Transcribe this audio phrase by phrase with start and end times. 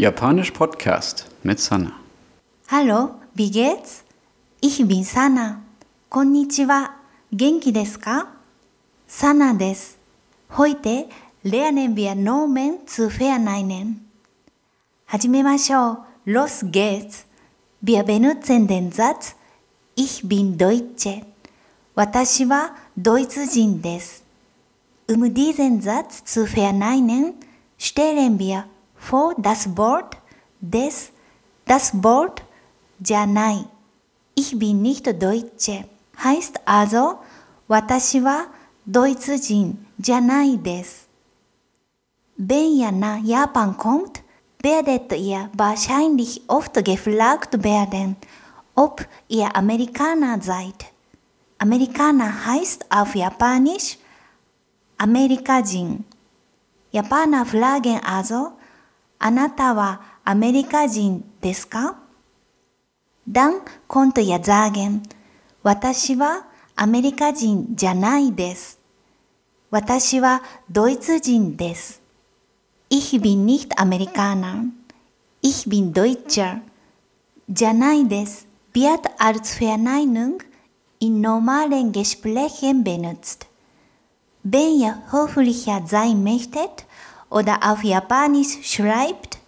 [0.00, 1.92] Japanisch Podcast mit Sana.
[2.68, 4.02] Hallo, wie geht's?
[4.62, 5.60] Ich bin Sana.
[6.08, 6.88] Konnichiwa.
[7.30, 8.24] Genki desu ka?
[9.06, 9.96] Sana desu.
[10.56, 11.04] Heute
[11.42, 14.08] lernen wir Nomen zu verneinen.
[15.12, 15.98] Hajimemasho.
[16.24, 17.26] Los geht's.
[17.82, 19.34] Wir benutzen den Satz
[19.96, 21.26] Ich bin Deutsche.
[21.94, 24.22] Watashi wa Deutschjin des.
[25.10, 27.34] Um diesen Satz zu verneinen,
[27.76, 28.64] stellen wir
[29.00, 30.16] for das Wort
[30.60, 31.10] des,
[31.64, 32.42] das Wort
[33.04, 33.64] janai.
[34.34, 35.84] Ich bin nicht Deutsche.
[36.22, 37.18] Heißt also,
[37.66, 38.44] watashi wa
[38.84, 41.06] Deutschjin janai des.
[42.36, 44.22] Wenn ihr nach Japan kommt,
[44.62, 48.16] werdet ihr wahrscheinlich oft gefragt werden,
[48.74, 50.86] ob ihr Amerikaner seid.
[51.58, 53.98] Amerikaner heißt auf Japanisch
[54.98, 56.04] Amerikajin.
[56.92, 58.52] Japaner fragen also,
[59.19, 61.97] あなたはアメリカ人ですか
[63.27, 65.01] Dann könnt ihr sagen,
[65.63, 68.79] 私はアメリカ人じゃないです。
[69.71, 72.01] 私はドイツ人です。
[72.89, 74.71] Ich bin nicht Amerikaner.
[75.41, 76.61] Ich bin Deutscher.
[77.49, 78.47] じゃないです。
[78.73, 80.43] wird als Verneinung
[80.99, 83.47] in normalen Gesprächen benutzt.
[84.43, 86.85] Wenn ihr höflicher sein möchtet
[87.29, 89.39] oder auf Japanisch schreibt,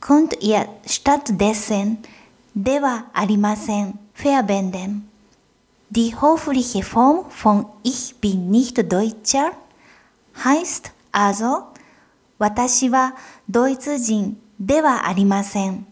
[0.00, 1.98] könnt ihr stattdessen
[2.54, 5.08] ではありません verwenden.
[5.90, 9.52] Die höfliche Form von Ich bin nicht Deutscher
[10.42, 11.64] heißt also
[12.38, 13.14] 私は
[13.48, 15.86] ドイツ人ではありません。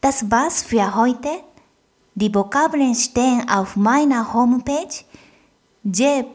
[0.00, 1.42] Das war's für heute.
[2.16, 5.04] Die Vokabeln stehen auf meiner Homepage
[5.84, 6.34] jpodcast.de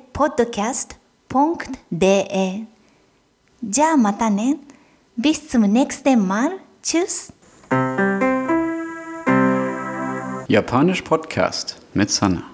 [3.63, 4.57] じゃあまたね。
[5.17, 6.59] Bis zum nächsten Mal.
[6.81, 7.33] Tschüss.
[10.47, 12.52] Japanisch Podcast mit Sana.